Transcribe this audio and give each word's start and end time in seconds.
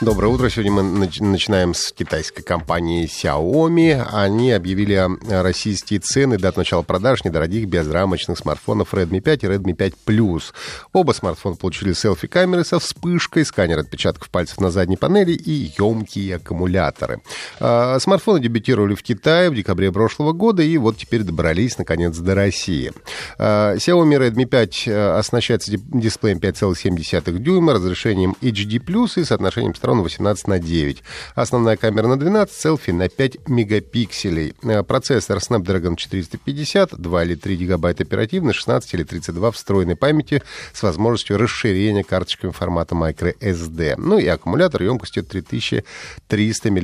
Доброе 0.00 0.28
утро. 0.28 0.48
Сегодня 0.48 0.72
мы 0.72 0.82
начинаем 1.20 1.74
с 1.74 1.92
китайской 1.92 2.42
компании 2.42 3.06
Xiaomi. 3.06 4.02
Они 4.10 4.50
объявили 4.50 5.06
российские 5.30 6.00
цены 6.00 6.38
до 6.38 6.54
начала 6.56 6.80
продаж 6.80 7.22
недорогих 7.22 7.68
безрамочных 7.68 8.38
смартфонов 8.38 8.94
Redmi 8.94 9.20
5 9.20 9.44
и 9.44 9.46
Redmi 9.46 9.74
5 9.74 9.92
Plus. 10.06 10.54
Оба 10.94 11.12
смартфона 11.12 11.56
получили 11.56 11.92
селфи-камеры 11.92 12.64
со 12.64 12.78
вспышкой, 12.78 13.44
сканер 13.44 13.80
отпечатков 13.80 14.30
пальцев 14.30 14.58
на 14.58 14.70
задней 14.70 14.96
панели 14.96 15.32
и 15.32 15.70
емкие 15.78 16.36
аккумуляторы. 16.36 17.20
А, 17.58 17.98
смартфоны 17.98 18.40
дебютировали 18.40 18.94
в 18.94 19.02
Китае 19.02 19.50
в 19.50 19.54
декабре 19.54 19.92
прошлого 19.92 20.32
года 20.32 20.62
и 20.62 20.78
вот 20.78 20.96
теперь 20.96 21.24
добрались 21.24 21.76
наконец 21.76 22.16
до 22.16 22.34
России. 22.34 22.90
А, 23.36 23.74
Xiaomi 23.74 24.30
Redmi 24.30 24.46
5 24.46 24.82
э, 24.86 25.10
оснащается 25.18 25.70
дисплеем 25.70 26.38
5,7 26.38 27.38
дюйма, 27.38 27.74
разрешением 27.74 28.34
HD+, 28.40 29.20
и 29.20 29.24
соотношением 29.24 29.74
сторон 29.74 29.89
сторон 29.90 30.02
18 30.02 30.46
на 30.48 30.58
9. 30.60 31.02
Основная 31.34 31.76
камера 31.76 32.06
на 32.06 32.16
12, 32.16 32.54
селфи 32.54 32.92
на 32.92 33.08
5 33.08 33.48
мегапикселей. 33.48 34.54
Э, 34.62 34.84
процессор 34.84 35.38
Snapdragon 35.38 35.96
450, 35.96 36.96
2 36.96 37.24
или 37.24 37.34
3 37.34 37.56
гигабайта 37.56 38.04
оперативной, 38.04 38.52
16 38.52 38.94
или 38.94 39.02
32 39.02 39.50
встроенной 39.50 39.96
памяти 39.96 40.42
с 40.72 40.82
возможностью 40.84 41.38
расширения 41.38 42.04
карточками 42.04 42.52
формата 42.52 42.94
microSD. 42.94 43.94
Ну 43.98 44.18
и 44.18 44.26
аккумулятор 44.28 44.82
емкостью 44.84 45.24
3300 45.24 46.70
мАч. 46.70 46.82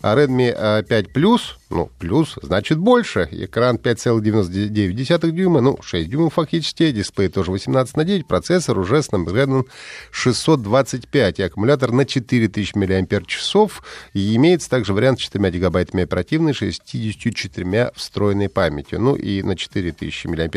А 0.00 0.16
Redmi 0.16 0.84
5 0.84 1.06
э, 1.06 1.10
Plus 1.12 1.40
ну, 1.70 1.90
плюс, 1.98 2.38
значит, 2.42 2.78
больше. 2.78 3.28
Экран 3.30 3.76
5,99 3.76 5.30
дюйма, 5.30 5.60
ну, 5.60 5.78
6 5.82 6.08
дюймов 6.08 6.34
фактически, 6.34 6.90
дисплей 6.92 7.28
тоже 7.28 7.50
18 7.50 7.96
на 7.96 8.04
9, 8.04 8.26
процессор 8.26 8.78
уже 8.78 8.96
Snapdragon 8.96 9.66
625, 10.10 11.40
и 11.40 11.42
аккумулятор 11.48 11.92
на 11.92 12.04
4000 12.04 12.74
мАч, 12.74 13.72
и 14.14 14.36
имеется 14.36 14.70
также 14.70 14.92
вариант 14.92 15.20
с 15.20 15.22
4 15.22 15.50
гигабайтами 15.50 16.04
оперативной, 16.04 16.52
64 16.52 17.92
встроенной 17.94 18.48
памятью. 18.48 19.00
Ну, 19.00 19.16
и 19.16 19.42
на 19.42 19.56
4000 19.56 20.26
мАч 20.26 20.50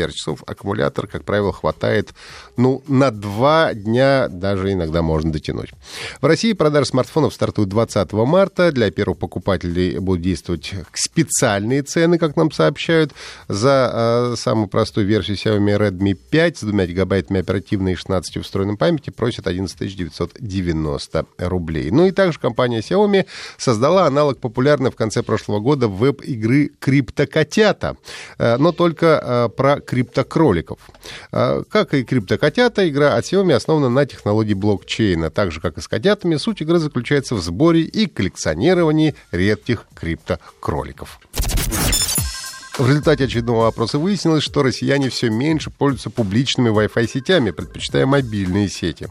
аккумулятор, 0.46 1.06
как 1.06 1.24
правило, 1.24 1.52
хватает, 1.52 2.10
ну, 2.56 2.82
на 2.86 3.10
2 3.10 3.74
дня 3.74 4.28
даже 4.28 4.72
иногда 4.72 5.02
можно 5.02 5.32
дотянуть. 5.32 5.70
В 6.20 6.26
России 6.26 6.52
продажи 6.52 6.86
смартфонов 6.86 7.34
стартуют 7.34 7.68
20 7.70 8.12
марта. 8.12 8.72
Для 8.72 8.90
первых 8.90 9.18
покупателей 9.18 9.98
будут 9.98 10.22
действовать 10.22 10.74
специальные 10.92 11.82
цены, 11.82 12.18
как 12.18 12.36
нам 12.36 12.50
сообщают, 12.50 13.12
за 13.48 14.32
э, 14.32 14.36
самую 14.36 14.68
простую 14.68 15.06
версию 15.06 15.36
Xiaomi 15.36 15.78
Redmi 15.78 16.14
5 16.14 16.58
с 16.58 16.62
2 16.62 16.86
гигабайтами 16.86 17.40
оперативной 17.40 17.92
и 17.92 17.96
16 17.96 18.44
встроенной 18.44 18.76
памяти 18.76 19.10
просят 19.10 19.46
11 19.46 19.78
990 19.78 20.28
рублей. 21.38 21.90
Ну 21.90 22.06
и 22.06 22.10
также 22.10 22.38
компания 22.38 22.80
Xiaomi 22.80 23.26
создала 23.56 24.06
аналог 24.06 24.38
популярной 24.38 24.90
в 24.90 24.96
конце 24.96 25.22
прошлого 25.22 25.60
года 25.60 25.88
веб-игры 25.88 26.70
«Криптокотята», 26.78 27.96
э, 28.38 28.56
но 28.58 28.72
только 28.72 29.20
э, 29.22 29.48
про 29.56 29.80
криптокроликов. 29.80 30.78
Э, 31.32 31.62
как 31.68 31.94
и 31.94 32.04
«Криптокотята», 32.04 32.88
игра 32.88 33.14
от 33.14 33.24
Xiaomi 33.24 33.54
основана 33.54 33.88
на 33.88 34.06
технологии 34.06 34.54
блокчейна. 34.54 35.30
Так 35.30 35.52
же, 35.52 35.60
как 35.60 35.78
и 35.78 35.80
с 35.80 35.88
котятами, 35.88 36.36
суть 36.36 36.60
игры 36.60 36.78
заключается 36.78 37.34
в 37.34 37.42
сборе 37.42 37.82
и 37.82 38.06
коллекционировании 38.06 39.14
редких 39.30 39.86
криптокроликов 39.94 40.82
роликов. 40.82 41.20
В 42.78 42.88
результате 42.88 43.24
очередного 43.24 43.68
опроса 43.68 43.98
выяснилось, 43.98 44.42
что 44.42 44.62
россияне 44.62 45.10
все 45.10 45.28
меньше 45.28 45.68
пользуются 45.68 46.08
публичными 46.08 46.70
Wi-Fi 46.70 47.06
сетями, 47.06 47.50
предпочитая 47.50 48.06
мобильные 48.06 48.70
сети. 48.70 49.08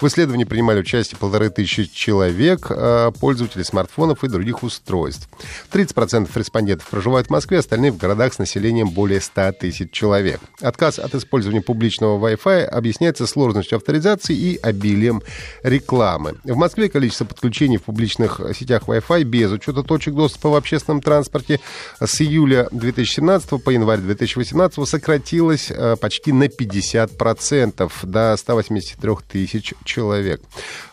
В 0.00 0.06
исследовании 0.06 0.44
принимали 0.44 0.80
участие 0.80 1.18
полторы 1.18 1.50
тысячи 1.50 1.84
человек, 1.84 2.68
а, 2.70 3.10
пользователей 3.10 3.64
смартфонов 3.64 4.24
и 4.24 4.28
других 4.28 4.62
устройств. 4.62 5.28
30% 5.70 6.34
респондентов 6.34 6.88
проживают 6.88 7.26
в 7.26 7.30
Москве, 7.30 7.58
остальные 7.58 7.92
в 7.92 7.98
городах 7.98 8.32
с 8.32 8.38
населением 8.38 8.88
более 8.88 9.20
100 9.20 9.52
тысяч 9.52 9.90
человек. 9.90 10.40
Отказ 10.62 10.98
от 10.98 11.14
использования 11.14 11.60
публичного 11.60 12.18
Wi-Fi 12.18 12.64
объясняется 12.64 13.26
сложностью 13.26 13.76
авторизации 13.76 14.34
и 14.34 14.56
обилием 14.56 15.22
рекламы. 15.62 16.36
В 16.44 16.56
Москве 16.56 16.88
количество 16.88 17.26
подключений 17.26 17.76
в 17.76 17.82
публичных 17.82 18.40
сетях 18.58 18.84
Wi-Fi 18.84 19.22
без 19.24 19.50
учета 19.50 19.82
точек 19.82 20.14
доступа 20.14 20.48
в 20.48 20.54
общественном 20.54 21.02
транспорте 21.02 21.60
с 22.00 22.22
июля 22.22 22.68
2000 22.72 23.01
2017 23.04 23.62
по 23.62 23.70
январь 23.70 24.00
2018 24.00 24.88
сократилось 24.88 25.70
э, 25.70 25.96
почти 25.96 26.32
на 26.32 26.44
50% 26.44 27.90
до 28.02 28.36
183 28.36 29.10
тысяч 29.28 29.74
человек. 29.84 30.40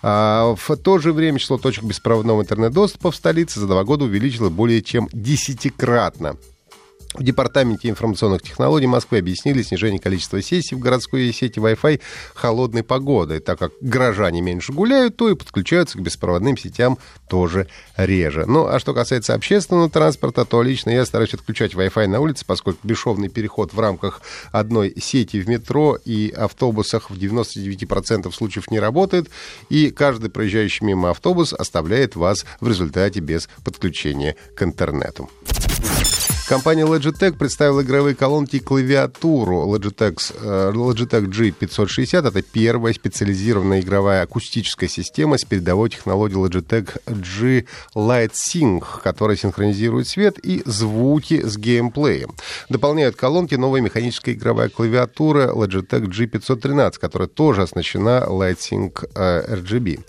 А 0.01 0.55
в 0.55 0.75
то 0.77 0.97
же 0.99 1.13
время 1.13 1.39
число 1.39 1.57
точек 1.57 1.83
беспроводного 1.83 2.41
интернет-доступа 2.41 3.11
в 3.11 3.15
столице 3.15 3.59
за 3.59 3.67
два 3.67 3.83
года 3.83 4.05
увеличилось 4.05 4.51
более 4.51 4.81
чем 4.81 5.07
десятикратно. 5.13 6.35
В 7.15 7.23
Департаменте 7.23 7.89
информационных 7.89 8.43
технологий 8.43 8.85
Москвы 8.85 9.17
объяснили 9.17 9.63
снижение 9.63 9.99
количества 9.99 10.43
сессий 10.43 10.75
в 10.75 10.79
городской 10.79 11.33
сети 11.33 11.57
Wi-Fi 11.57 11.99
холодной 12.35 12.83
погодой. 12.83 13.39
Так 13.39 13.57
как 13.57 13.71
горожане 13.81 14.41
меньше 14.41 14.73
гуляют, 14.73 15.17
то 15.17 15.27
и 15.27 15.33
подключаются 15.33 15.97
к 15.97 16.01
беспроводным 16.01 16.55
сетям 16.55 16.99
тоже 17.27 17.67
реже. 17.97 18.45
Ну, 18.45 18.67
а 18.67 18.79
что 18.79 18.93
касается 18.93 19.33
общественного 19.33 19.89
транспорта, 19.89 20.45
то 20.45 20.61
лично 20.61 20.91
я 20.91 21.03
стараюсь 21.03 21.33
отключать 21.33 21.73
Wi-Fi 21.73 22.05
на 22.05 22.19
улице, 22.19 22.45
поскольку 22.45 22.79
бесшовный 22.83 23.29
переход 23.29 23.73
в 23.73 23.79
рамках 23.79 24.21
одной 24.51 24.93
сети 25.01 25.41
в 25.41 25.49
метро 25.49 25.97
и 26.05 26.29
автобусах 26.29 27.09
в 27.09 27.17
99% 27.17 28.31
случаев 28.31 28.69
не 28.69 28.79
работает, 28.79 29.29
и 29.69 29.89
каждый 29.89 30.29
проезжающий 30.29 30.85
мимо 30.85 31.09
автобус 31.09 31.53
оставляет 31.53 32.15
вас 32.15 32.45
в 32.61 32.67
результате 32.67 33.19
без 33.19 33.49
подключения 33.63 34.35
к 34.55 34.61
интернету. 34.61 35.27
Компания 36.49 36.83
Logitech 36.83 37.37
представила 37.37 37.83
игровые 37.83 38.15
колонки 38.15 38.55
и 38.55 38.59
клавиатуру 38.59 39.71
Logitech, 39.71 40.33
э, 40.41 40.71
Logitech 40.73 41.27
G560. 41.27 42.27
Это 42.27 42.41
первая 42.41 42.91
специализированная 42.91 43.81
игровая 43.81 44.23
акустическая 44.23 44.89
система 44.89 45.37
с 45.37 45.45
передовой 45.45 45.91
технологией 45.91 46.43
Logitech 46.43 46.99
G 47.05 47.65
Light 47.95 48.31
Sync, 48.31 48.83
которая 49.03 49.37
синхронизирует 49.37 50.07
свет 50.07 50.39
и 50.43 50.63
звуки 50.65 51.39
с 51.45 51.55
геймплеем. 51.55 52.33
Дополняют 52.67 53.15
колонки 53.15 53.53
новая 53.53 53.81
механическая 53.81 54.33
игровая 54.33 54.69
клавиатура 54.69 55.51
Logitech 55.53 56.07
G513, 56.07 56.93
которая 56.99 57.27
тоже 57.27 57.61
оснащена 57.61 58.25
Light 58.27 58.57
Sync 58.57 59.07
э, 59.13 59.55
RGB. 59.55 59.99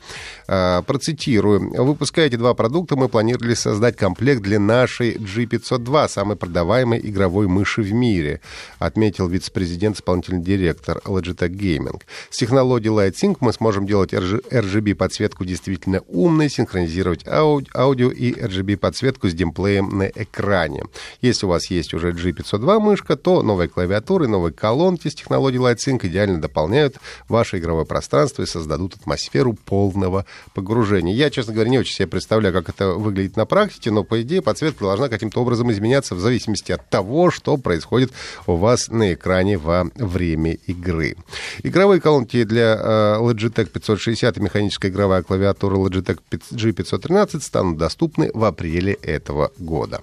Э, 0.48 0.82
процитирую. 0.84 1.84
Выпуская 1.84 2.26
эти 2.26 2.36
два 2.36 2.54
продукта, 2.54 2.96
мы 2.96 3.08
планировали 3.08 3.52
создать 3.54 3.96
комплект 3.96 4.42
для 4.42 4.58
нашей 4.58 5.16
G502, 5.16 6.08
самой 6.08 6.29
продаваемой 6.36 7.00
игровой 7.02 7.48
мыши 7.48 7.82
в 7.82 7.92
мире, 7.92 8.40
отметил 8.78 9.28
вице-президент, 9.28 9.96
исполнительный 9.96 10.42
директор 10.42 10.98
Logitech 11.04 11.50
Gaming. 11.50 12.02
С 12.30 12.38
технологией 12.38 12.92
LightSync 12.94 13.36
мы 13.40 13.52
сможем 13.52 13.86
делать 13.86 14.12
RGB-подсветку 14.12 15.44
действительно 15.44 16.00
умной, 16.08 16.48
синхронизировать 16.48 17.26
аудио 17.26 18.10
и 18.10 18.32
RGB-подсветку 18.32 19.28
с 19.28 19.34
дисплеем 19.34 19.98
на 19.98 20.04
экране. 20.04 20.84
Если 21.20 21.46
у 21.46 21.48
вас 21.48 21.66
есть 21.66 21.94
уже 21.94 22.12
G502 22.12 22.78
мышка, 22.78 23.16
то 23.16 23.42
новые 23.42 23.68
клавиатуры, 23.68 24.28
новые 24.28 24.52
колонки 24.52 25.08
с 25.08 25.14
технологией 25.14 25.62
LightSync 25.62 26.06
идеально 26.06 26.40
дополняют 26.40 26.96
ваше 27.28 27.58
игровое 27.58 27.86
пространство 27.86 28.42
и 28.42 28.46
создадут 28.46 28.94
атмосферу 28.96 29.54
полного 29.54 30.26
погружения. 30.54 31.14
Я, 31.14 31.30
честно 31.30 31.52
говоря, 31.52 31.70
не 31.70 31.78
очень 31.78 31.94
себе 31.94 32.08
представляю, 32.08 32.54
как 32.54 32.68
это 32.68 32.94
выглядит 32.94 33.36
на 33.36 33.46
практике, 33.46 33.90
но, 33.90 34.04
по 34.04 34.22
идее, 34.22 34.42
подсветка 34.42 34.84
должна 34.84 35.08
каким-то 35.08 35.40
образом 35.40 35.70
изменяться 35.72 36.14
в 36.14 36.19
зависимости 36.20 36.72
от 36.72 36.88
того, 36.88 37.30
что 37.30 37.56
происходит 37.56 38.12
у 38.46 38.56
вас 38.56 38.88
на 38.88 39.12
экране 39.12 39.58
во 39.58 39.84
время 39.94 40.54
игры. 40.66 41.16
Игровые 41.62 42.00
колонки 42.00 42.44
для 42.44 42.76
э, 42.76 43.16
Logitech 43.20 43.66
560 43.66 44.36
и 44.36 44.40
механическая 44.40 44.90
игровая 44.90 45.22
клавиатура 45.22 45.76
Logitech 45.76 46.18
G513 46.30 47.40
станут 47.40 47.78
доступны 47.78 48.30
в 48.32 48.44
апреле 48.44 48.94
этого 48.94 49.52
года. 49.58 50.00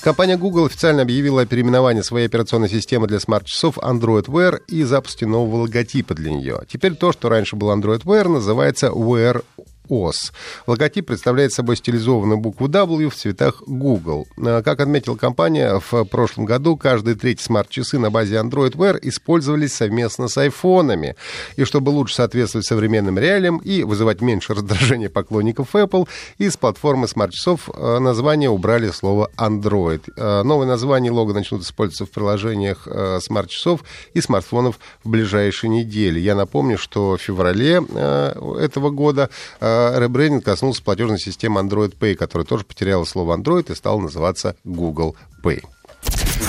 Компания 0.00 0.36
Google 0.36 0.66
официально 0.66 1.02
объявила 1.02 1.42
о 1.42 1.46
переименовании 1.46 2.02
своей 2.02 2.26
операционной 2.26 2.68
системы 2.68 3.08
для 3.08 3.18
смарт-часов 3.18 3.78
Android 3.78 4.26
Wear 4.26 4.60
и 4.68 4.84
запуске 4.84 5.26
нового 5.26 5.62
логотипа 5.62 6.14
для 6.14 6.30
нее. 6.30 6.62
Теперь 6.68 6.94
то, 6.94 7.12
что 7.12 7.28
раньше 7.28 7.56
был 7.56 7.70
Android 7.70 8.04
Wear, 8.04 8.28
называется 8.28 8.86
Wear 8.86 9.44
OS. 9.88 10.32
Логотип 10.66 11.06
представляет 11.06 11.52
собой 11.52 11.76
стилизованную 11.76 12.38
букву 12.38 12.68
W 12.68 13.08
в 13.08 13.14
цветах 13.14 13.62
Google. 13.66 14.26
А, 14.38 14.62
как 14.62 14.80
отметила 14.80 15.16
компания, 15.16 15.80
в 15.90 16.04
прошлом 16.04 16.44
году 16.44 16.76
каждые 16.76 17.14
третьи 17.14 17.42
смарт-часы 17.42 17.98
на 17.98 18.10
базе 18.10 18.36
Android 18.36 18.72
Wear 18.72 18.98
использовались 19.02 19.74
совместно 19.74 20.28
с 20.28 20.36
айфонами. 20.38 21.16
И 21.56 21.64
чтобы 21.64 21.90
лучше 21.90 22.16
соответствовать 22.16 22.66
современным 22.66 23.18
реалиям 23.18 23.58
и 23.58 23.82
вызывать 23.82 24.20
меньше 24.20 24.54
раздражения 24.54 25.08
поклонников 25.08 25.74
Apple, 25.74 26.08
из 26.38 26.56
платформы 26.56 27.08
смарт-часов 27.08 27.68
а, 27.74 27.98
название 27.98 28.50
убрали 28.50 28.90
слово 28.90 29.30
Android. 29.36 30.02
А, 30.16 30.42
новое 30.42 30.66
название 30.66 31.12
лого 31.12 31.32
начнут 31.32 31.62
использоваться 31.62 32.06
в 32.06 32.10
приложениях 32.10 32.86
смарт-часов 33.20 33.80
и 34.14 34.20
смартфонов 34.20 34.78
в 35.04 35.08
ближайшие 35.08 35.70
недели. 35.70 36.20
Я 36.20 36.34
напомню, 36.34 36.78
что 36.78 37.16
в 37.16 37.20
феврале 37.20 37.82
этого 38.58 38.90
года 38.90 39.30
ребрендинг 39.98 40.44
коснулся 40.44 40.82
платежной 40.82 41.18
системы 41.18 41.60
Android 41.60 41.96
Pay, 41.98 42.14
которая 42.14 42.46
тоже 42.46 42.64
потеряла 42.64 43.04
слово 43.04 43.36
Android 43.36 43.70
и 43.70 43.74
стала 43.74 44.00
называться 44.00 44.56
Google 44.64 45.16
Pay. 45.42 45.62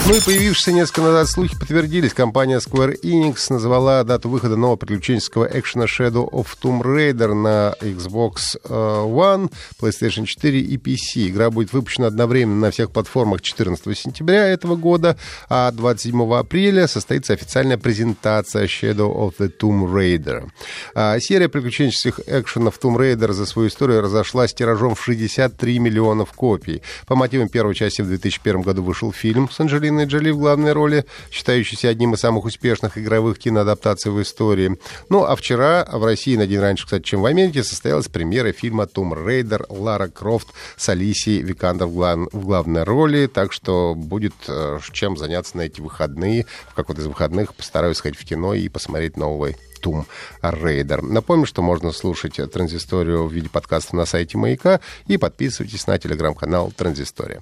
Ну 0.10 0.16
и 0.16 0.22
появившиеся 0.22 0.72
несколько 0.72 1.02
назад 1.02 1.30
слухи 1.30 1.56
подтвердились. 1.56 2.16
Компания 2.16 2.58
Square 2.58 3.00
Enix 3.04 3.46
назвала 3.52 4.04
дату 4.04 4.28
выхода 4.28 4.56
нового 4.56 4.76
приключенческого 4.76 5.46
экшена 5.46 5.86
Shadow 5.86 6.28
of 6.32 6.48
Tomb 6.60 6.82
Raider 6.82 7.36
на 7.36 7.76
Xbox 7.80 8.58
э, 8.64 8.70
One, 8.70 9.52
PlayStation 9.80 10.26
4 10.26 10.62
и 10.62 10.78
PC. 10.78 11.30
Игра 11.30 11.52
будет 11.52 11.74
выпущена 11.74 12.08
одновременно 12.08 12.60
на 12.60 12.72
всех 12.72 12.90
платформах 12.90 13.44
14 13.44 13.96
сентября 13.96 14.48
этого 14.48 14.76
года, 14.76 15.16
а 15.48 15.70
27 15.70 16.34
апреля 16.34 16.88
состоится 16.88 17.34
официальная 17.34 17.78
презентация 17.78 18.66
Shadow 18.66 19.16
of 19.16 19.36
the 19.38 19.56
Tomb 19.56 19.94
Raider. 19.94 20.50
А 20.96 21.20
серия 21.20 21.50
приключенческих 21.50 22.22
экшенов 22.26 22.80
Tomb 22.82 22.98
Raider 22.98 23.32
за 23.32 23.46
свою 23.46 23.68
историю 23.68 24.02
разошлась 24.02 24.56
тиражом 24.56 24.96
в 24.96 25.04
63 25.04 25.78
миллионов 25.78 26.32
копий. 26.32 26.82
По 27.06 27.16
мотивам 27.16 27.48
первой 27.48 27.76
части 27.76 28.02
в 28.02 28.08
2001 28.08 28.64
году 28.64 28.82
вышел 28.82 29.14
фильм 29.14 29.52
с 29.52 29.60
Анджелиной 29.60 29.99
Анджелиной 30.00 30.06
Джоли 30.06 30.32
в 30.32 30.38
главной 30.38 30.74
роли, 30.74 31.06
считающийся 31.32 31.90
одним 31.90 32.14
из 32.14 32.20
самых 32.20 32.46
успешных 32.46 32.98
игровых 32.98 33.40
киноадаптаций 33.40 34.12
в 34.12 34.22
истории. 34.22 34.78
Ну, 35.10 35.24
а 35.24 35.36
вчера 35.36 35.88
в 35.92 36.04
России, 36.04 36.36
на 36.36 36.48
день 36.48 36.60
раньше, 36.60 36.86
кстати, 36.86 37.04
чем 37.04 37.22
в 37.22 37.26
Америке, 37.26 37.64
состоялась 37.64 38.08
премьера 38.08 38.52
фильма 38.52 38.88
«Tomb 38.88 39.14
Raider» 39.14 39.66
Лара 39.70 40.08
Крофт 40.08 40.48
с 40.78 40.90
Алисией 40.90 41.42
Викандер 41.42 41.88
в, 41.88 41.94
глав... 41.94 42.20
в 42.32 42.46
главной 42.46 42.84
роли, 42.84 43.28
так 43.28 43.52
что 43.52 43.94
будет 43.96 44.34
э, 44.48 44.80
чем 44.94 45.18
заняться 45.18 45.58
на 45.58 45.62
эти 45.62 45.82
выходные. 45.82 46.46
В 46.70 46.76
какой-то 46.76 47.02
из 47.02 47.08
выходных 47.08 47.56
постараюсь 47.56 47.98
сходить 47.98 48.20
в 48.20 48.26
кино 48.26 48.54
и 48.54 48.70
посмотреть 48.70 49.18
новый 49.18 49.58
Tomb 49.82 50.06
Raider. 50.42 51.02
Напомню, 51.02 51.46
что 51.46 51.62
можно 51.62 51.92
слушать 51.92 52.40
Транзисторию 52.52 53.26
в 53.26 53.34
виде 53.34 53.50
подкаста 53.50 53.96
на 53.96 54.06
сайте 54.06 54.38
Маяка 54.38 54.82
и 55.08 55.18
подписывайтесь 55.18 55.88
на 55.88 55.98
телеграм-канал 55.98 56.72
Транзистория. 56.76 57.42